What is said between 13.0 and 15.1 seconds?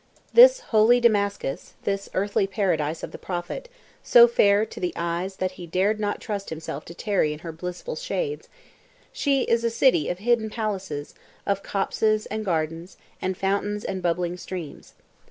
and fountains and bubbling streams.